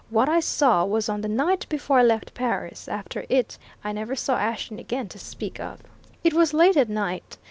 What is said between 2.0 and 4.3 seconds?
left Paris after it I never